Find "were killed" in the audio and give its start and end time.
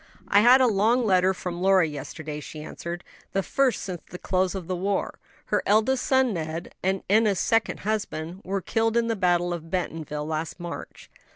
8.43-8.97